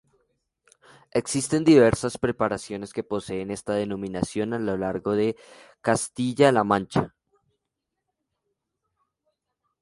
Existen 1.11 1.63
diversas 1.63 2.17
preparaciones 2.17 2.91
que 2.91 3.03
poseen 3.03 3.51
esta 3.51 3.73
denominación 3.75 4.53
a 4.55 4.57
lo 4.57 4.75
largo 4.75 5.11
de 5.11 5.35
Castilla-La 5.81 6.63
Mancha. 6.63 7.13